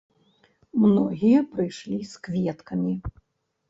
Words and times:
Многія 0.85 1.43
прыйшлі 1.53 2.03
з 2.15 2.27
кветкамі. 2.27 2.93